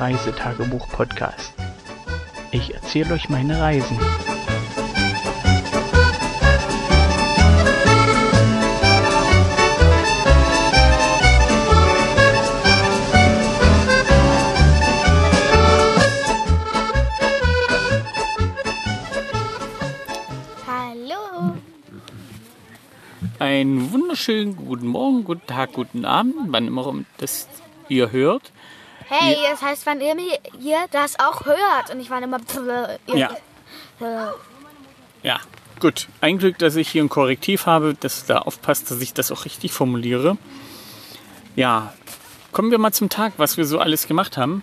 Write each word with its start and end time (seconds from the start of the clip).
Reisetagebuch-Podcast. 0.00 1.54
Ich 2.50 2.74
erzähle 2.74 3.14
euch 3.14 3.28
meine 3.28 3.60
Reisen. 3.60 3.98
Hallo. 20.66 21.54
Einen 23.38 23.92
wunderschönen 23.92 24.56
guten 24.56 24.88
Morgen, 24.88 25.24
guten 25.24 25.46
Tag, 25.46 25.72
guten 25.72 26.04
Abend, 26.04 26.34
wann 26.48 26.66
immer 26.66 26.94
das 27.18 27.48
ihr 27.88 28.10
hört. 28.10 28.52
Hey, 29.08 29.36
das 29.50 29.62
heißt, 29.62 29.86
wann 29.86 30.00
ihr, 30.00 30.14
mir- 30.14 30.38
ihr 30.60 30.78
das 30.90 31.18
auch 31.18 31.44
hört. 31.44 31.90
Und 31.92 32.00
ich 32.00 32.10
war 32.10 32.22
immer. 32.22 32.40
Ihr, 33.06 33.16
Ja. 33.16 33.30
Äh, 34.00 34.32
Ja, 35.22 35.40
gut. 35.80 36.08
Ein 36.20 36.38
Glück, 36.38 36.58
dass 36.58 36.76
ich 36.76 36.88
hier 36.90 37.02
ein 37.02 37.08
Korrektiv 37.08 37.66
habe, 37.66 37.94
das 37.98 38.26
da 38.26 38.38
aufpasst, 38.38 38.90
dass 38.90 39.00
ich 39.00 39.14
das 39.14 39.30
auch 39.32 39.44
richtig 39.44 39.72
formuliere. 39.72 40.36
Ja, 41.56 41.92
kommen 42.52 42.70
wir 42.70 42.78
mal 42.78 42.92
zum 42.92 43.08
Tag, 43.08 43.34
was 43.36 43.56
wir 43.56 43.64
so 43.64 43.78
alles 43.78 44.06
gemacht 44.06 44.36
haben. 44.36 44.62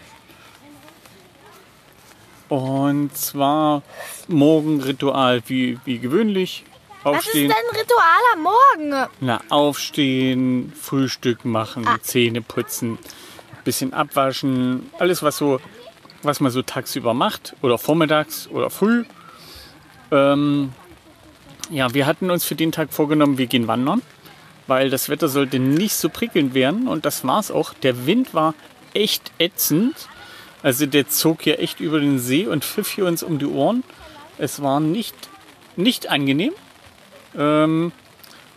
Und 2.50 3.16
zwar 3.16 3.82
Morgenritual 4.28 5.42
wie, 5.48 5.80
wie 5.86 6.00
gewöhnlich. 6.00 6.66
Was 7.04 7.14
ist 7.22 7.26
Aufstehen, 7.28 7.50
denn 7.50 7.80
Ritual 7.82 8.22
am 8.34 8.44
Morgen? 8.44 9.10
na, 9.22 9.42
aufstehen, 9.50 10.72
Frühstück 10.80 11.46
machen, 11.46 11.88
Ah. 11.88 11.98
Zähne 12.02 12.42
putzen, 12.42 13.00
bisschen 13.64 13.94
abwaschen, 13.94 14.90
alles 15.00 15.24
was 15.24 15.38
so, 15.38 15.60
was 16.24 16.40
man 16.40 16.52
so 16.52 16.62
tagsüber 16.62 17.14
macht 17.14 17.56
oder 17.62 17.78
vormittags 17.78 18.48
oder 18.48 18.70
früh. 18.70 19.06
Ähm, 20.12 20.74
ja, 21.70 21.94
wir 21.94 22.06
hatten 22.06 22.30
uns 22.30 22.44
für 22.44 22.56
den 22.56 22.72
Tag 22.72 22.94
vorgenommen, 22.94 23.38
wir 23.38 23.48
gehen 23.48 23.68
wandern, 23.68 24.02
weil 24.68 24.90
das 24.90 25.10
Wetter 25.10 25.28
sollte 25.28 25.60
nicht 25.60 25.96
so 25.96 26.10
prickelnd 26.10 26.54
werden 26.54 26.88
und 26.88 27.06
das 27.06 27.26
war 27.26 27.40
es 27.40 27.52
auch. 27.52 27.74
Der 27.74 28.06
Wind 28.06 28.34
war 28.34 28.54
echt 28.94 29.32
ätzend. 29.38 29.96
Also 30.64 30.86
der 30.86 31.08
zog 31.08 31.42
hier 31.42 31.60
echt 31.60 31.80
über 31.80 32.00
den 32.00 32.20
See 32.20 32.46
und 32.46 32.64
pfiff 32.64 32.92
hier 32.92 33.06
uns 33.06 33.24
um 33.24 33.40
die 33.40 33.48
Ohren. 33.48 33.84
Es 34.38 34.62
war 34.62 34.80
nicht, 34.80 35.16
nicht 35.76 36.10
angenehm. 36.10 36.54
Ähm, 37.38 37.92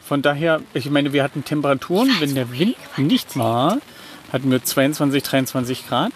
von 0.05 0.21
daher, 0.21 0.61
ich 0.75 0.91
meine, 0.91 1.13
wir 1.13 1.23
hatten 1.23 1.45
Temperaturen, 1.45 2.11
wenn 2.21 2.35
der 2.35 2.51
Wind 2.53 2.77
nicht 2.99 3.39
war, 3.39 3.79
hatten 4.35 4.51
wir 4.51 4.63
22, 4.63 5.23
23 5.23 5.89
Grad. 5.89 6.13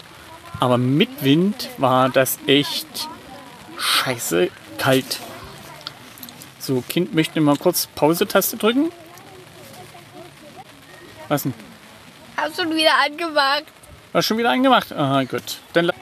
Aber 0.58 0.76
mit 0.76 1.22
Wind 1.22 1.70
war 1.78 2.08
das 2.08 2.40
echt 2.48 3.08
scheiße 3.78 4.50
kalt. 4.76 5.20
So, 6.58 6.82
Kind 6.88 7.14
möchte 7.14 7.40
mal 7.40 7.56
kurz 7.56 7.86
Pause-Taste 7.94 8.56
drücken. 8.56 8.90
Was 11.28 11.44
denn? 11.44 11.54
Hab 12.36 12.54
schon 12.56 12.74
wieder 12.74 12.90
angemacht. 13.06 13.64
War 14.12 14.22
schon 14.22 14.36
wieder 14.36 14.50
angemacht? 14.50 14.92
Aha, 14.92 15.22
gut. 15.22 15.58
Dann 15.74 15.92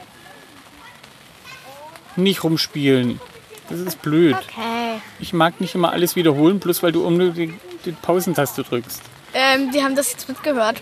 nicht 2.16 2.42
rumspielen. 2.42 3.20
Das 3.68 3.80
ist 3.80 4.00
blöd. 4.00 4.36
Okay. 4.36 5.02
Ich 5.18 5.34
mag 5.34 5.60
nicht 5.60 5.74
immer 5.74 5.92
alles 5.92 6.16
wiederholen, 6.16 6.60
bloß 6.60 6.82
weil 6.82 6.92
du 6.92 7.04
unnötig 7.04 7.52
die 7.84 7.92
Pausentaste 7.92 8.62
drückst. 8.62 9.02
Ähm, 9.34 9.70
die 9.70 9.82
haben 9.82 9.96
das 9.96 10.12
jetzt 10.12 10.28
mitgehört. 10.28 10.80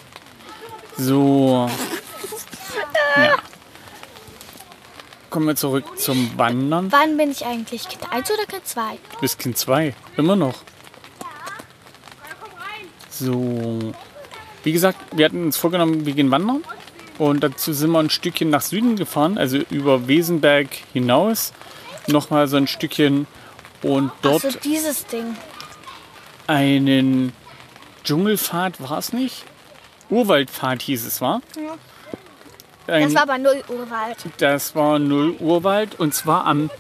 So. 0.98 1.68
Ja. 3.16 3.36
Kommen 5.30 5.46
wir 5.48 5.56
zurück 5.56 5.98
zum 5.98 6.36
Wandern. 6.38 6.92
Wann 6.92 7.16
bin 7.16 7.30
ich 7.30 7.44
eigentlich? 7.44 7.88
Kind 7.88 8.10
1 8.12 8.30
oder 8.30 8.44
Kind 8.46 8.66
2? 8.66 8.82
Du 9.14 9.20
bist 9.20 9.38
Kind 9.38 9.58
2. 9.58 9.94
Immer 10.16 10.36
noch. 10.36 10.54
So. 13.10 13.92
Wie 14.62 14.72
gesagt, 14.72 14.98
wir 15.12 15.24
hatten 15.26 15.44
uns 15.44 15.56
vorgenommen, 15.56 16.06
wir 16.06 16.14
gehen 16.14 16.30
wandern. 16.30 16.62
Und 17.18 17.44
dazu 17.44 17.72
sind 17.72 17.90
wir 17.90 18.00
ein 18.00 18.10
Stückchen 18.10 18.50
nach 18.50 18.62
Süden 18.62 18.96
gefahren, 18.96 19.38
also 19.38 19.58
über 19.70 20.08
Wesenberg 20.08 20.68
hinaus. 20.92 21.52
Nochmal 22.08 22.48
so 22.48 22.56
ein 22.56 22.66
Stückchen. 22.66 23.26
Und 23.82 24.10
dort 24.22 24.44
Also 24.44 24.58
dieses 24.60 25.06
Ding. 25.06 25.36
einen 26.46 27.32
Dschungelpfad 28.04 28.80
war 28.80 28.98
es 28.98 29.12
nicht? 29.12 29.44
Urwaldpfad 30.10 30.82
hieß 30.82 31.06
es, 31.06 31.20
war? 31.20 31.40
Ein, 32.86 33.04
Das 33.04 33.14
war 33.14 33.22
aber 33.22 33.38
null 33.38 33.62
Urwald. 33.68 34.16
das 34.38 34.74
war 34.74 34.98
Null 34.98 35.36
Urwald 35.40 35.98
und 35.98 36.14
zwar 36.14 36.46
am 36.46 36.70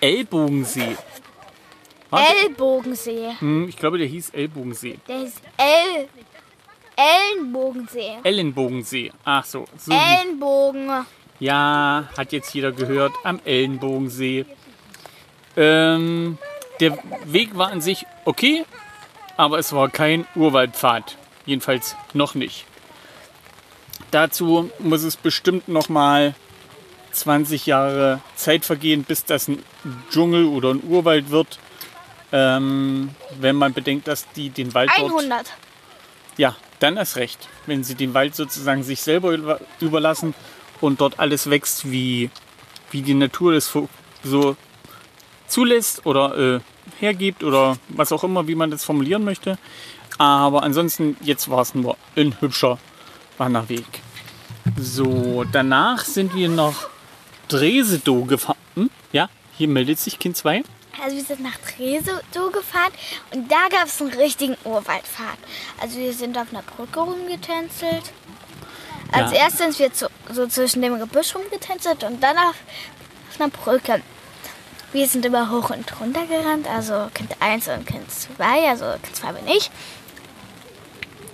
Ellbogensee. 0.00 0.96
Warte. 2.10 2.32
Ellbogensee. 2.44 3.30
Hm, 3.38 3.68
ich 3.68 3.76
glaube, 3.76 3.98
der 3.98 4.08
hieß 4.08 4.30
Ellbogensee. 4.30 4.98
Der 5.06 5.22
ist 5.22 5.40
El. 5.56 6.08
Ellenbogensee. 6.96 8.16
Ellenbogensee. 8.24 9.12
Ach 9.24 9.44
so. 9.44 9.66
so 9.78 9.92
Ellenbogen. 9.92 10.90
ja, 11.38 12.08
hat 12.16 12.32
jetzt 12.32 12.52
jeder 12.52 12.72
gehört. 12.72 13.12
Am 13.22 13.40
Ellenbogensee. 13.44 14.44
Ähm, 15.56 16.38
der 16.80 16.98
Weg 17.24 17.56
war 17.56 17.68
an 17.70 17.80
sich 17.80 18.04
okay, 18.24 18.64
aber 19.36 19.58
es 19.58 19.72
war 19.72 19.88
kein 19.88 20.26
Urwaldpfad. 20.34 21.16
Jedenfalls 21.46 21.96
noch 22.12 22.34
nicht. 22.34 22.64
Dazu 24.10 24.70
muss 24.78 25.02
es 25.02 25.16
bestimmt 25.16 25.68
noch 25.68 25.88
mal 25.88 26.34
20 27.12 27.66
Jahre 27.66 28.20
Zeit 28.34 28.64
vergehen, 28.64 29.04
bis 29.04 29.24
das 29.24 29.48
ein 29.48 29.62
Dschungel 30.10 30.46
oder 30.46 30.70
ein 30.70 30.82
Urwald 30.84 31.30
wird. 31.30 31.58
Ähm, 32.32 33.10
wenn 33.40 33.56
man 33.56 33.72
bedenkt, 33.72 34.06
dass 34.06 34.26
die 34.32 34.50
den 34.50 34.72
Wald 34.74 34.90
dort 34.96 35.10
100. 35.10 35.46
ja, 36.36 36.54
dann 36.78 36.96
erst 36.96 37.16
recht. 37.16 37.48
Wenn 37.66 37.82
sie 37.82 37.96
den 37.96 38.14
Wald 38.14 38.36
sozusagen 38.36 38.82
sich 38.84 39.00
selber 39.02 39.32
über- 39.32 39.60
überlassen 39.80 40.34
und 40.80 41.00
dort 41.00 41.18
alles 41.18 41.50
wächst, 41.50 41.90
wie, 41.90 42.30
wie 42.92 43.02
die 43.02 43.14
Natur 43.14 43.52
das 43.54 43.66
so- 43.66 43.88
so 44.22 44.56
zulässt 45.48 46.06
oder 46.06 46.56
äh, 46.56 46.60
hergibt 47.00 47.42
oder 47.42 47.76
was 47.88 48.12
auch 48.12 48.22
immer, 48.22 48.46
wie 48.46 48.54
man 48.54 48.70
das 48.70 48.84
formulieren 48.84 49.24
möchte. 49.24 49.58
Aber 50.20 50.64
ansonsten, 50.64 51.16
jetzt 51.22 51.48
war 51.48 51.62
es 51.62 51.74
nur 51.74 51.96
ein 52.14 52.38
hübscher 52.40 52.76
Wanderweg. 53.38 53.86
So, 54.78 55.44
danach 55.50 56.04
sind 56.04 56.34
wir 56.34 56.50
nach 56.50 56.90
Dresedow 57.48 58.26
gefahren. 58.26 58.58
Hm? 58.74 58.90
Ja, 59.12 59.30
hier 59.56 59.68
meldet 59.68 59.98
sich 59.98 60.18
Kind 60.18 60.36
2. 60.36 60.62
Also 61.02 61.16
wir 61.16 61.24
sind 61.24 61.40
nach 61.42 61.56
Tresedow 61.56 62.50
gefahren 62.52 62.92
und 63.32 63.50
da 63.50 63.68
gab 63.70 63.86
es 63.86 63.98
einen 64.02 64.12
richtigen 64.12 64.58
Urwaldpfad. 64.64 65.38
Also 65.80 65.96
wir 65.98 66.12
sind 66.12 66.36
auf 66.36 66.48
einer 66.52 66.60
Brücke 66.64 67.00
rumgetänzelt. 67.00 68.12
Als 69.12 69.32
Ja. 69.32 69.38
erstes 69.38 69.58
sind 69.60 69.78
wir 69.78 69.92
zu, 69.94 70.10
so 70.30 70.46
zwischen 70.48 70.82
dem 70.82 70.98
Gebüsch 70.98 71.34
rumgetänzelt 71.34 72.04
und 72.04 72.22
dann 72.22 72.36
auf, 72.36 72.56
auf 73.30 73.40
einer 73.40 73.48
Brücke. 73.48 74.02
Wir 74.92 75.08
sind 75.08 75.24
immer 75.24 75.50
hoch 75.50 75.70
und 75.70 75.98
runter 75.98 76.26
gerannt, 76.26 76.66
also 76.68 77.08
Kind 77.14 77.34
1 77.40 77.68
und 77.68 77.86
Kind 77.86 78.10
2, 78.12 78.68
also 78.68 78.84
Kind 79.02 79.16
2 79.16 79.32
bin 79.32 79.48
ich. 79.48 79.70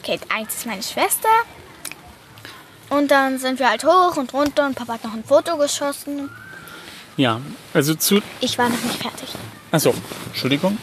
Kind 0.07 0.23
1 0.31 0.55
ist 0.55 0.67
meine 0.67 0.85
Schwester. 0.85 1.29
Und 2.91 3.11
dann 3.11 3.41
sind 3.41 3.59
wir 3.59 3.69
halt 3.69 3.85
hoch 3.85 4.17
und 4.17 4.33
runter 4.33 4.65
und 4.65 4.77
Papa 4.77 4.95
hat 4.95 5.05
noch 5.05 5.15
ein 5.15 5.25
Foto 5.25 5.57
geschossen. 5.57 6.31
Ja, 7.17 7.41
also 7.75 7.97
zu. 7.97 8.23
Ich 8.41 8.57
war 8.57 8.69
noch 8.69 8.81
nicht 8.83 9.03
fertig. 9.03 9.31
Achso, 9.73 9.93
Entschuldigung. 10.27 10.79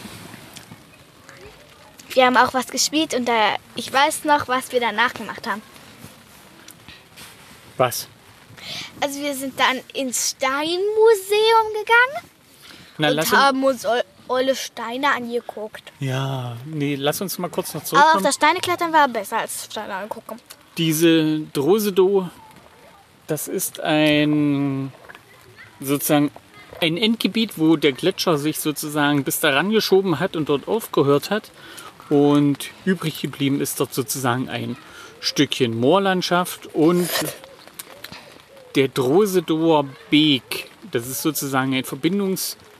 Wir 2.10 2.26
haben 2.26 2.36
auch 2.36 2.52
was 2.52 2.66
gespielt 2.66 3.14
und 3.14 3.24
da, 3.24 3.56
ich 3.74 3.90
weiß 3.90 4.24
noch, 4.24 4.46
was 4.46 4.72
wir 4.72 4.80
danach 4.80 5.14
gemacht 5.14 5.46
haben. 5.46 5.62
Was? 7.78 8.08
Also 9.00 9.20
wir 9.20 9.34
sind 9.34 9.58
dann 9.58 9.80
ins 9.94 10.32
Steinmuseum 10.32 11.66
gegangen 11.80 12.30
Na, 12.98 13.08
und 13.08 13.32
haben 13.32 13.64
uns 13.64 13.86
olle 14.28 14.54
Steine 14.54 15.12
angeguckt. 15.14 15.92
Ja, 16.00 16.56
nee, 16.66 16.96
lass 16.96 17.20
uns 17.20 17.38
mal 17.38 17.48
kurz 17.48 17.74
noch 17.74 17.82
Aber 17.92 18.16
auf 18.16 18.22
das 18.22 18.34
Steine 18.34 18.60
klettern 18.60 18.92
war 18.92 19.08
besser 19.08 19.38
als 19.38 19.66
Steine 19.70 19.94
angucken. 19.94 20.38
Diese 20.78 21.40
Drosedow, 21.52 22.28
das 23.26 23.48
ist 23.48 23.80
ein 23.80 24.92
sozusagen 25.80 26.30
ein 26.80 26.96
Endgebiet, 26.96 27.58
wo 27.58 27.76
der 27.76 27.92
Gletscher 27.92 28.36
sich 28.36 28.58
sozusagen 28.58 29.24
bis 29.24 29.40
daran 29.40 29.70
geschoben 29.70 30.18
hat 30.20 30.36
und 30.36 30.48
dort 30.48 30.68
aufgehört 30.68 31.30
hat. 31.30 31.50
Und 32.10 32.70
übrig 32.84 33.22
geblieben 33.22 33.60
ist 33.60 33.80
dort 33.80 33.94
sozusagen 33.94 34.48
ein 34.48 34.76
Stückchen 35.20 35.78
Moorlandschaft 35.78 36.66
und 36.74 37.08
der 38.74 38.88
Drosedower 38.88 39.86
Beek. 40.10 40.70
Das 40.90 41.06
ist 41.08 41.22
sozusagen 41.22 41.74
ein 41.74 41.84
Verbindungswasserlauf 41.84 42.73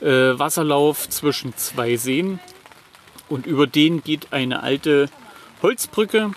äh, 0.00 0.38
Wasserlauf 0.38 1.08
zwischen 1.08 1.56
zwei 1.56 1.96
Seen. 1.96 2.40
Und 3.28 3.46
über 3.46 3.66
den 3.66 4.02
geht 4.02 4.32
eine 4.32 4.62
alte 4.62 5.08
Holzbrücke 5.62 6.32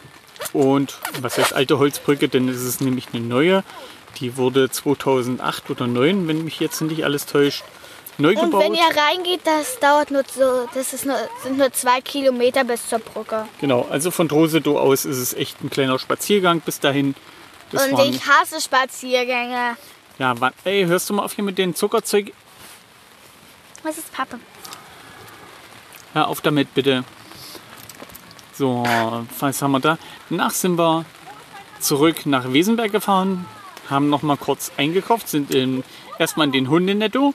Und 0.54 0.98
was 1.21 1.38
heißt 1.38 1.54
alte 1.54 1.80
Holzbrücke? 1.80 2.27
Denn 2.30 2.48
es 2.50 2.62
ist 2.63 2.81
nämlich 2.81 3.07
eine 3.13 3.24
neue. 3.24 3.63
Die 4.19 4.38
wurde 4.38 4.69
2008 4.69 5.69
oder 5.69 5.77
2009, 5.86 6.27
wenn 6.27 6.44
mich 6.44 6.60
jetzt 6.60 6.81
nicht 6.81 7.04
alles 7.04 7.25
täuscht, 7.25 7.63
neu 8.18 8.30
Und 8.30 8.42
gebaut. 8.51 8.63
wenn 8.63 8.74
ihr 8.75 8.81
reingeht, 8.81 9.42
das 9.44 9.80
dauert 9.80 10.12
nur 10.12 10.24
so, 10.24 10.68
das 10.74 10.94
ist 10.94 11.06
nur, 11.06 11.18
sind 11.42 11.57
nur 11.57 11.71
zwei 11.74 12.00
Kilometer 12.01 12.63
bis 12.63 12.88
zur 12.88 13.00
Brücke. 13.00 13.48
Genau, 13.60 13.88
also 13.89 14.12
von 14.12 14.27
Drosedow 14.27 14.77
aus 14.77 15.06
ist 15.06 15.18
es 15.18 15.33
echt 15.33 15.63
ein 15.63 15.69
kleiner 15.71 15.98
Spaziergang 15.98 16.62
bis 16.62 16.80
dahin. 16.80 17.15
Und 17.71 17.92
waren, 17.92 18.10
ich 18.10 18.21
hasse 18.27 18.62
Spaziergänge. 18.62 19.77
ja, 20.19 20.36
ey, 20.63 20.86
hörst 20.86 21.10
du 21.10 21.15
mal 21.15 21.24
auf 21.24 21.33
hier 21.33 21.44
mit 21.44 21.57
dem 21.57 21.74
Zuckerzeug? 21.74 22.31
Was 23.84 23.98
ist 23.98 24.14
Papa? 24.14 24.40
Hör 26.14 26.28
auf 26.28 26.42
damit 26.42 26.74
bitte. 26.74 27.04
So, 28.54 28.84
was 29.40 29.62
haben 29.62 29.72
wir 29.72 29.80
da? 29.80 29.98
Danach 30.30 30.52
sind 30.52 30.78
wir 30.78 31.06
zurück 31.80 32.26
nach 32.26 32.54
Wesenberg 32.54 32.92
gefahren, 32.92 33.46
haben 33.90 34.10
noch 34.10 34.22
mal 34.22 34.38
kurz 34.38 34.72
eingekauft, 34.78 35.28
sind 35.28 35.52
in, 35.54 35.84
erstmal 36.18 36.48
in 36.48 36.54
den 36.54 36.70
Hundenetto, 36.70 37.34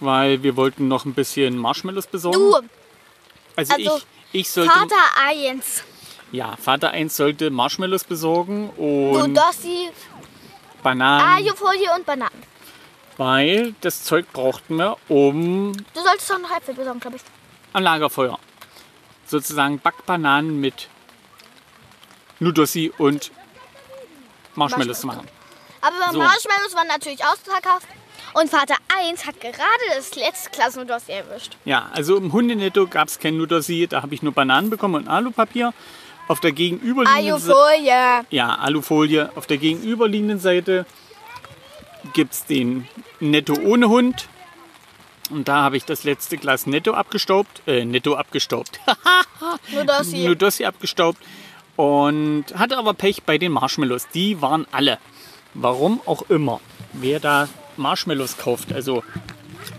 weil 0.00 0.42
wir 0.42 0.56
wollten 0.56 0.88
noch 0.88 1.04
ein 1.04 1.14
bisschen 1.14 1.56
Marshmallows 1.56 2.08
besorgen. 2.08 2.38
Du, 2.38 2.56
also, 3.54 3.74
also 3.74 3.96
ich, 4.32 4.40
ich 4.40 4.50
sollte, 4.50 4.72
Vater 4.72 4.96
1. 5.26 5.84
ja, 6.32 6.56
Vater 6.56 6.90
1 6.90 7.16
sollte 7.16 7.50
Marshmallows 7.50 8.04
besorgen 8.04 8.70
Du, 8.76 8.82
und 8.82 9.36
Dossi, 9.36 9.90
Bananen, 10.82 11.46
Alufolie 11.46 11.94
und 11.94 12.06
Bananen. 12.06 12.49
Weil 13.20 13.74
das 13.82 14.02
Zeug 14.02 14.32
brauchten 14.32 14.76
wir, 14.76 14.96
um 15.08 15.74
Du 15.92 16.00
solltest 16.02 16.30
doch 16.30 16.38
noch 16.38 16.56
Äpfel 16.56 16.72
besorgen, 16.72 17.00
glaube 17.00 17.16
ich. 17.16 17.22
am 17.74 17.82
Lagerfeuer 17.82 18.38
sozusagen 19.26 19.78
Backbananen 19.78 20.58
mit 20.58 20.88
Nudossi 22.38 22.90
und 22.96 23.30
Marshmallows 24.54 25.02
zu 25.02 25.06
machen. 25.06 25.28
Aber 25.82 26.12
So. 26.12 26.18
Marshmallows 26.18 26.74
waren 26.74 26.88
natürlich 26.88 27.22
ausverkauft. 27.22 27.86
Und 28.32 28.48
Vater 28.48 28.76
1 29.06 29.26
hat 29.26 29.38
gerade 29.40 29.84
das 29.94 30.14
letzte 30.14 30.50
Klassen 30.50 30.80
und 30.80 30.88
Dossi 30.88 31.12
erwischt. 31.12 31.56
Ja, 31.66 31.90
also 31.92 32.16
im 32.16 32.32
Hundenetto 32.32 32.86
gab 32.86 33.08
es 33.08 33.18
kein 33.18 33.36
Nudossi, 33.36 33.86
da 33.86 34.00
habe 34.02 34.14
ich 34.14 34.22
nur 34.22 34.32
Bananen 34.32 34.70
bekommen 34.70 34.94
und 34.94 35.08
Alupapier. 35.08 35.74
Auf 36.26 36.40
der 36.40 36.52
gegenüberliegenden 36.52 37.38
Seite, 37.38 37.54
Alufolie. 37.58 38.24
ja, 38.30 38.54
Alufolie. 38.54 39.30
Auf 39.34 39.46
der 39.46 39.58
gegenüberliegenden 39.58 40.38
Seite 40.40 40.86
gibt 42.12 42.34
es 42.34 42.44
den 42.44 42.86
Netto 43.20 43.54
ohne 43.54 43.88
Hund. 43.88 44.28
Und 45.30 45.46
da 45.48 45.62
habe 45.62 45.76
ich 45.76 45.84
das 45.84 46.04
letzte 46.04 46.36
Glas 46.36 46.66
Netto 46.66 46.92
abgestaubt. 46.92 47.62
Äh, 47.66 47.84
Netto 47.84 48.14
abgestaubt. 48.14 48.80
Nur 49.72 49.84
Dossi. 49.84 50.26
Nudossi 50.26 50.64
abgestaubt. 50.64 51.18
Und 51.76 52.46
hatte 52.56 52.76
aber 52.76 52.94
Pech 52.94 53.22
bei 53.22 53.38
den 53.38 53.52
Marshmallows. 53.52 54.08
Die 54.12 54.42
waren 54.42 54.66
alle. 54.72 54.98
Warum 55.54 56.00
auch 56.04 56.22
immer. 56.28 56.60
Wer 56.92 57.20
da 57.20 57.48
Marshmallows 57.76 58.36
kauft, 58.36 58.72
also 58.72 59.02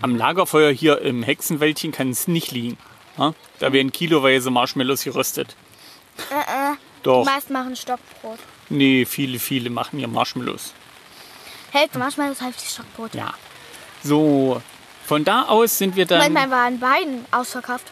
am 0.00 0.16
Lagerfeuer 0.16 0.72
hier 0.72 1.00
im 1.02 1.22
Hexenwäldchen 1.22 1.92
kann 1.92 2.10
es 2.10 2.28
nicht 2.28 2.50
liegen. 2.50 2.78
Ja? 3.18 3.34
Da 3.58 3.72
werden 3.72 3.92
kiloweise 3.92 4.50
Marshmallows 4.50 5.04
geröstet. 5.04 5.54
Äh, 6.30 6.72
äh. 6.72 6.76
Doch. 7.02 7.24
Die 7.24 7.30
meisten 7.30 7.52
machen 7.52 7.76
Stockbrot. 7.76 8.38
Nee, 8.68 9.04
viele, 9.04 9.38
viele 9.38 9.70
machen 9.70 9.98
hier 9.98 10.08
Marshmallows. 10.08 10.72
Hälfte 11.72 11.98
Marshmallows, 11.98 12.40
Hälfte 12.40 12.64
Stockbrot. 12.64 13.14
Ja. 13.14 13.32
So, 14.04 14.60
von 15.06 15.24
da 15.24 15.44
aus 15.44 15.78
sind 15.78 15.96
wir 15.96 16.06
dann. 16.06 16.18
Manchmal 16.18 16.50
waren 16.50 16.78
beiden 16.78 17.24
ausverkauft. 17.30 17.86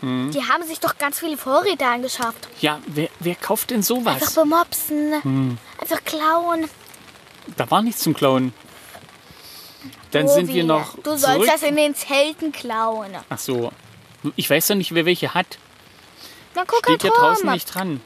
Hm. 0.00 0.30
Die 0.32 0.42
haben 0.42 0.64
sich 0.64 0.80
doch 0.80 0.98
ganz 0.98 1.20
viele 1.20 1.36
Vorräte 1.36 1.86
angeschafft. 1.86 2.48
Ja, 2.60 2.80
wer, 2.86 3.08
wer 3.20 3.34
kauft 3.34 3.70
denn 3.70 3.78
Einfach 3.78 3.86
sowas? 3.86 4.34
bemopsen. 4.34 5.22
Hm. 5.22 5.58
Einfach 5.80 6.02
klauen. 6.04 6.68
Da 7.56 7.70
war 7.70 7.82
nichts 7.82 8.02
zum 8.02 8.14
Klauen. 8.14 8.52
Dann 10.12 10.28
So 10.28 10.34
sind 10.34 10.48
wir 10.48 10.64
noch. 10.64 10.94
Du 10.96 11.02
zurück. 11.02 11.18
sollst 11.18 11.48
das 11.52 11.62
in 11.62 11.76
den 11.76 11.94
Zelten 11.94 12.52
klauen. 12.52 13.12
Ach 13.28 13.38
so. 13.38 13.72
Ich 14.36 14.48
weiß 14.48 14.68
doch 14.68 14.74
nicht, 14.74 14.94
wer 14.94 15.04
welche 15.04 15.34
hat. 15.34 15.58
Dann 16.54 16.66
guck 16.66 16.78
Steht 16.84 17.02
halt 17.02 17.04
ja 17.04 17.10
draußen 17.10 17.50
nicht 17.50 17.74
dran. 17.74 18.00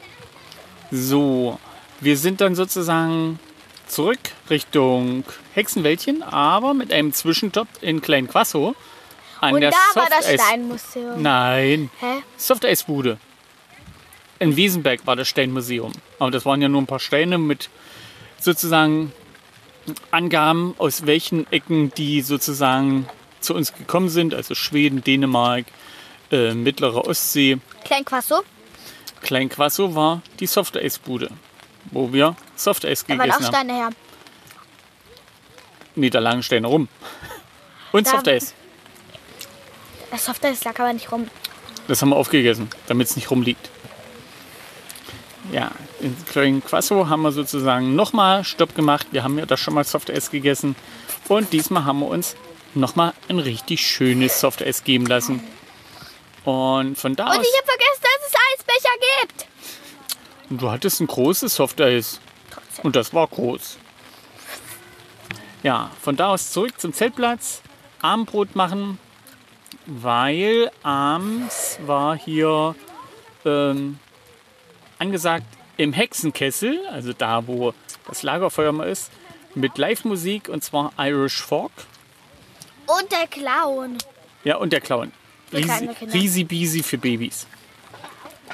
So, 0.91 1.59
wir 2.01 2.17
sind 2.17 2.41
dann 2.41 2.55
sozusagen 2.55 3.39
zurück 3.87 4.19
Richtung 4.51 5.25
Hexenwäldchen, 5.55 6.23
aber 6.23 6.75
mit 6.75 6.93
einem 6.93 7.13
Zwischenstopp 7.13 7.69
in 7.81 8.01
Klein 8.01 8.29
Quasso 8.29 8.75
an 9.41 9.55
Und 9.55 9.61
der 9.61 9.71
da 9.71 10.01
war 10.01 10.09
das 10.09 10.33
Steinmuseum. 10.33 11.23
Nein, 11.23 11.91
Hä? 12.01 12.23
Softeisbude. 12.37 13.19
In 14.39 14.57
Wiesenberg 14.57 15.07
war 15.07 15.17
das 15.17 15.29
Steinmuseum. 15.29 15.93
Aber 16.19 16.31
das 16.31 16.45
waren 16.45 16.61
ja 16.61 16.69
nur 16.69 16.83
ein 16.83 16.87
paar 16.87 17.01
Steine 17.01 17.39
mit 17.39 17.71
sozusagen 18.39 19.13
Angaben, 20.11 20.75
aus 20.79 21.07
welchen 21.07 21.51
Ecken 21.53 21.91
die 21.95 22.21
sozusagen 22.23 23.09
zu 23.41 23.55
uns 23.55 23.73
gekommen 23.73 24.09
sind. 24.09 24.35
Also 24.35 24.55
Schweden, 24.55 25.03
Dänemark, 25.03 25.67
äh, 26.31 26.53
mittlere 26.55 27.07
Ostsee. 27.07 27.59
Klein 27.85 28.05
Quasso. 28.05 28.43
Klein 29.23 29.49
Quasso 29.49 29.95
war 29.95 30.23
die 30.41 30.47
Softeisbude, 30.47 31.31
wo 31.91 32.13
wir 32.13 32.37
Softeis 32.57 33.05
Da 33.05 33.17
waren 33.19 33.21
auch 33.21 33.25
gegessen 33.37 33.45
haben. 33.47 33.53
Steine 33.55 33.75
her. 33.75 33.91
Nee, 35.95 36.11
da 36.11 36.19
lagen 36.19 36.43
Steine 36.43 36.67
rum. 36.67 36.89
Und 37.93 38.07
Da- 38.07 38.11
Softeis. 38.13 38.55
Das 40.11 40.25
Softeis 40.25 40.65
lag 40.65 40.79
aber 40.79 40.93
nicht 40.93 41.11
rum. 41.13 41.29
Das 41.89 42.03
haben 42.03 42.11
wir 42.11 42.17
aufgegessen, 42.17 42.69
damit 42.87 43.09
es 43.09 43.17
nicht 43.17 43.31
rumliegt. 43.31 43.71
Ja, 45.53 45.71
in 46.01 46.17
Klein 46.27 46.63
Quasso 46.65 47.09
haben 47.09 47.23
wir 47.23 47.31
sozusagen 47.33 47.95
nochmal 47.95 48.43
Stopp 48.45 48.75
gemacht. 48.75 49.07
Wir 49.13 49.23
haben 49.23 49.39
ja 49.39 49.47
da 49.47 49.57
schon 49.57 49.75
mal 49.75 49.85
Softeis 49.85 50.31
gegessen. 50.31 50.75
Und 51.29 51.53
diesmal 51.53 51.85
haben 51.85 52.01
wir 52.01 52.09
uns 52.09 52.35
nochmal 52.75 53.13
ein 53.29 53.39
richtig 53.39 53.87
schönes 53.87 54.41
Softeis 54.41 54.83
geben 54.85 55.07
lassen. 55.07 55.43
Und 56.45 56.97
von 56.99 57.15
da 57.15 57.25
Und 57.27 57.39
aus. 57.39 57.47
ich 57.47 57.57
habe 57.59 57.67
vergessen, 57.67 58.03
dass 58.03 58.29
es 58.29 58.35
Eisbecher 58.59 58.95
gibt. 59.23 59.47
Du 60.61 60.71
hattest 60.71 61.01
ein 61.01 61.07
großes 61.07 61.55
Softeis. 61.55 62.21
Und 62.83 62.97
das 62.97 63.13
war 63.15 63.27
groß. 63.27 63.79
Ja, 65.63 65.91
von 66.01 66.17
da 66.17 66.29
aus 66.29 66.53
zurück 66.53 66.79
zum 66.81 66.93
Zeltplatz. 66.93 67.63
Abendbrot 68.03 68.55
machen, 68.55 68.99
weil 69.87 70.71
abends 70.83 71.79
war 71.87 72.17
hier 72.17 72.75
ähm, 73.45 73.99
angesagt 74.99 75.47
im 75.77 75.93
Hexenkessel, 75.93 76.87
also 76.89 77.13
da, 77.13 77.47
wo 77.47 77.73
das 78.07 78.23
Lagerfeuer 78.23 78.73
mal 78.73 78.89
ist, 78.89 79.11
mit 79.55 79.79
Live-Musik 79.79 80.49
und 80.49 80.63
zwar 80.63 80.93
Irish 80.99 81.43
Folk. 81.43 81.73
Und 82.87 83.11
der 83.11 83.27
Clown. 83.27 83.99
Ja, 84.45 84.57
und 84.57 84.73
der 84.73 84.81
Clown. 84.81 85.13
Riesi, 85.53 86.45
Beasy 86.45 86.83
für 86.83 86.99
Babys. 86.99 87.47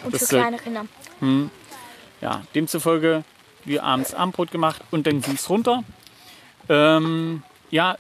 Und 0.05 0.15
Das 0.15 0.29
für 0.29 0.39
kleine 0.39 0.59
Kinder. 0.59 0.87
Ja, 2.21 2.43
demzufolge 2.55 3.25
wir 3.65 3.85
abends 3.85 4.15
Abendbrot 4.15 4.51
gemacht 4.51 4.83
und 4.91 5.07
dann 5.07 5.21
ging 5.21 5.35
es 5.35 5.49
runter. 5.49 5.85
Ähm, 6.69 7.43
ja, 7.71 7.97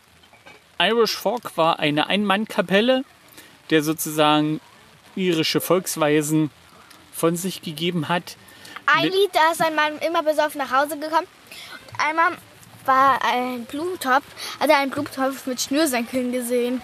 Irish 0.81 1.17
Folk 1.17 1.57
war 1.57 1.79
eine 1.79 2.07
Ein-Mann-Kapelle, 2.09 3.05
der 3.71 3.83
sozusagen 3.83 4.61
irische 5.15 5.61
Volksweisen 5.61 6.51
von 7.13 7.37
sich 7.37 7.63
gegeben 7.63 8.09
hat. 8.09 8.37
Ein 8.87 9.05
Lied, 9.05 9.31
da 9.33 9.53
ist 9.53 9.63
ein 9.63 9.75
Mann 9.75 9.99
immer 9.99 10.23
besoffen 10.23 10.59
nach 10.59 10.73
Hause 10.73 10.99
gekommen. 10.99 11.27
Und 11.91 12.01
einmal 12.01 12.33
war 12.85 13.21
ein 13.25 13.65
Blumentopf, 13.65 14.25
hat 14.59 14.71
er 14.71 14.79
einen 14.79 14.91
Blumentopf 14.91 15.47
mit 15.47 15.61
Schnürsenkeln 15.61 16.33
gesehen. 16.33 16.83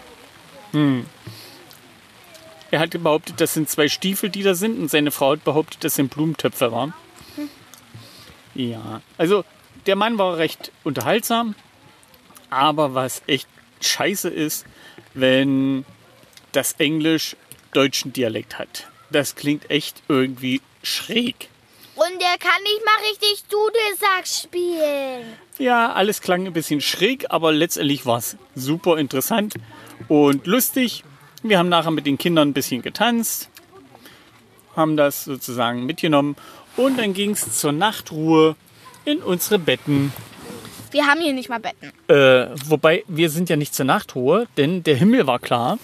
Er 2.71 2.81
hat 2.81 2.91
behauptet, 2.91 3.41
das 3.41 3.55
sind 3.55 3.69
zwei 3.69 3.89
Stiefel, 3.89 4.29
die 4.29 4.43
da 4.43 4.55
sind, 4.55 4.79
und 4.79 4.91
seine 4.91 5.11
Frau 5.11 5.33
hat 5.33 5.45
behauptet, 5.45 5.83
das 5.83 5.95
sind 5.95 6.15
Blumentöpfe 6.15 6.71
waren. 6.71 6.93
Ja, 8.59 9.03
also 9.17 9.45
der 9.87 9.95
Mann 9.95 10.19
war 10.19 10.37
recht 10.37 10.73
unterhaltsam, 10.83 11.55
aber 12.51 12.93
was 12.93 13.23
echt 13.29 13.47
scheiße 13.81 14.29
ist, 14.29 14.67
wenn 15.15 15.85
das 16.51 16.73
Englisch 16.73 17.37
deutschen 17.73 18.13
Dialekt 18.13 18.59
hat. 18.59 18.89
Das 19.11 19.37
klingt 19.37 19.71
echt 19.71 20.03
irgendwie 20.09 20.61
schräg. 20.83 21.51
Und 21.95 22.21
der 22.21 22.37
kann 22.41 22.61
nicht 22.65 22.85
mal 22.85 23.09
richtig 23.09 23.45
Dudelsack 23.49 24.27
spielen. 24.27 25.37
Ja, 25.59 25.93
alles 25.93 26.21
klang 26.21 26.45
ein 26.45 26.53
bisschen 26.53 26.81
schräg, 26.81 27.27
aber 27.31 27.53
letztendlich 27.53 28.07
war 28.07 28.19
es 28.19 28.37
super 28.57 28.99
interessant 28.99 29.55
und 30.09 30.49
lustig. 30.49 31.05
Wir 31.45 31.61
haben 31.61 31.69
nachher 31.69 31.93
mit 31.93 32.07
den 32.07 32.19
Kindern 32.19 32.49
ein 32.49 32.55
bisschen 32.55 32.83
getanzt, 32.83 33.51
haben 34.75 34.97
das 34.97 35.25
sozusagen 35.25 35.87
mitgenommen 35.87 36.35
und 36.79 36.99
dann 36.99 37.13
ging 37.13 37.33
es 37.33 37.59
zur 37.59 37.73
Nachtruhe 37.73 38.57
in 39.05 39.19
unsere 39.19 39.59
Betten. 39.59 40.13
Wir 40.91 41.07
haben 41.07 41.21
hier 41.21 41.35
nicht 41.35 41.51
mal 41.51 41.61
Betten. 41.61 41.93
Äh, 42.09 42.49
wobei 42.67 43.05
wir 43.07 43.29
sind 43.29 43.51
ja 43.51 43.57
nicht 43.57 43.75
zur 43.75 43.85
Nachtruhe, 43.85 44.49
denn 44.57 44.83
der 44.83 44.97
Himmel 44.97 45.27
war 45.27 45.39
klar 45.39 45.79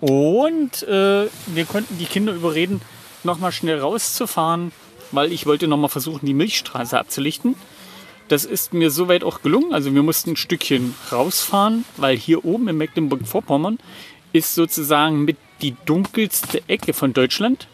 und 0.00 0.82
äh, 0.84 1.26
wir 1.46 1.64
konnten 1.66 1.98
die 1.98 2.06
Kinder 2.06 2.32
überreden, 2.32 2.80
nochmal 3.22 3.52
schnell 3.52 3.78
rauszufahren 3.78 4.72
weil 5.12 5.30
ich 5.32 5.46
wollte 5.46 5.68
nochmal 5.68 5.90
versuchen, 5.90 6.26
die 6.26 6.34
Milchstraße 6.34 6.98
abzulichten. 6.98 7.54
Das 8.28 8.44
ist 8.44 8.72
mir 8.72 8.90
soweit 8.90 9.24
auch 9.24 9.42
gelungen. 9.42 9.72
Also 9.72 9.94
wir 9.94 10.02
mussten 10.02 10.30
ein 10.30 10.36
Stückchen 10.36 10.94
rausfahren, 11.12 11.84
weil 11.96 12.16
hier 12.16 12.44
oben 12.44 12.68
in 12.68 12.78
Mecklenburg-Vorpommern 12.78 13.78
ist 14.32 14.54
sozusagen 14.54 15.24
mit 15.24 15.36
die 15.60 15.76
dunkelste 15.84 16.62
Ecke 16.66 16.94
von 16.94 17.12
Deutschland. 17.12 17.68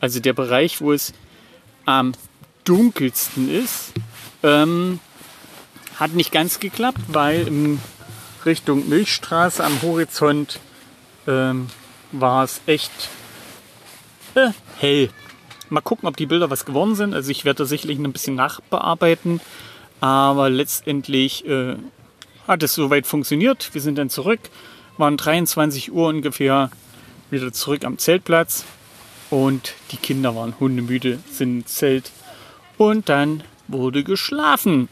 Also 0.00 0.20
der 0.20 0.32
Bereich, 0.32 0.80
wo 0.80 0.92
es 0.92 1.12
am 1.84 2.12
dunkelsten 2.64 3.50
ist. 3.50 3.92
Ähm, 4.42 5.00
hat 5.98 6.12
nicht 6.12 6.32
ganz 6.32 6.60
geklappt, 6.60 7.00
weil 7.08 7.46
in 7.46 7.80
Richtung 8.44 8.88
Milchstraße 8.88 9.64
am 9.64 9.80
Horizont 9.82 10.60
ähm, 11.26 11.68
war 12.12 12.44
es 12.44 12.60
echt 12.66 13.08
äh, 14.34 14.50
hell. 14.78 15.10
Mal 15.70 15.80
gucken, 15.80 16.08
ob 16.08 16.16
die 16.16 16.26
Bilder 16.26 16.50
was 16.50 16.64
geworden 16.64 16.94
sind. 16.94 17.14
Also 17.14 17.30
ich 17.30 17.44
werde 17.44 17.58
da 17.58 17.64
sicherlich 17.64 17.98
ein 17.98 18.12
bisschen 18.12 18.34
nachbearbeiten. 18.34 19.40
Aber 20.00 20.50
letztendlich 20.50 21.46
äh, 21.46 21.76
hat 22.46 22.62
es 22.62 22.74
soweit 22.74 23.06
funktioniert. 23.06 23.72
Wir 23.72 23.80
sind 23.80 23.96
dann 23.96 24.10
zurück. 24.10 24.40
Waren 24.98 25.16
23 25.16 25.92
Uhr 25.92 26.08
ungefähr 26.08 26.70
wieder 27.30 27.52
zurück 27.52 27.84
am 27.84 27.98
Zeltplatz. 27.98 28.64
Und 29.30 29.74
die 29.90 29.96
Kinder 29.96 30.36
waren 30.36 30.54
hundemüde, 30.60 31.18
sind 31.30 31.58
im 31.58 31.66
Zelt. 31.66 32.12
Und 32.76 33.08
dann 33.08 33.42
wurde 33.68 34.04
geschlafen. 34.04 34.88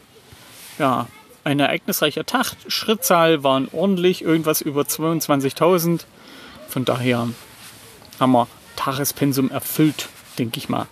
Ja, 0.79 1.07
ein 1.43 1.59
ereignisreicher 1.59 2.25
Tag. 2.25 2.53
Schrittzahl 2.67 3.43
waren 3.43 3.67
ordentlich, 3.71 4.21
irgendwas 4.23 4.61
über 4.61 4.81
22.000. 4.81 6.05
Von 6.67 6.85
daher 6.85 7.29
haben 8.19 8.31
wir 8.31 8.47
Tagespensum 8.75 9.51
erfüllt, 9.51 10.09
denke 10.39 10.57
ich 10.57 10.69
mal. 10.69 10.87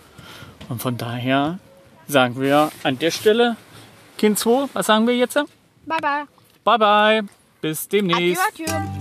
Und 0.69 0.81
von 0.81 0.97
daher 0.97 1.59
sagen 2.07 2.39
wir 2.39 2.71
an 2.83 2.99
der 2.99 3.11
Stelle, 3.11 3.57
Kind 4.17 4.37
2, 4.37 4.69
was 4.73 4.85
sagen 4.85 5.07
wir 5.07 5.17
jetzt? 5.17 5.35
Bye 5.85 5.99
bye. 6.01 6.25
Bye 6.63 6.77
bye. 6.77 7.21
Bis 7.61 7.87
demnächst. 7.87 8.41
Adieu, 8.47 8.65
adieu. 8.65 9.00